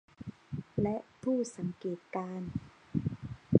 [0.81, 2.51] และผู้สังเกตการณ์